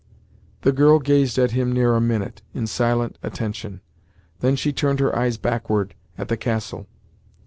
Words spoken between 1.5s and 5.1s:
him near a minute, in silent attention; then she turned